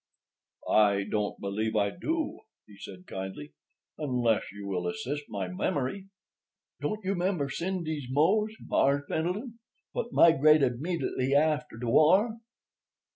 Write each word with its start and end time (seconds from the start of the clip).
"I 0.67 1.03
don't 1.03 1.39
believe 1.39 1.75
I 1.75 1.91
do," 1.91 2.39
he 2.65 2.75
said 2.79 3.05
kindly—"unless 3.05 4.51
you 4.51 4.65
will 4.65 4.87
assist 4.87 5.25
my 5.29 5.47
memory." 5.47 6.07
"Don't 6.79 7.05
you 7.05 7.13
'member 7.13 7.51
Cindy's 7.51 8.07
Mose, 8.09 8.57
Mars' 8.61 9.03
Pendleton, 9.07 9.59
what 9.91 10.11
'migrated 10.11 10.81
'mediately 10.81 11.35
after 11.35 11.77
de 11.77 11.85
war?" 11.87 12.39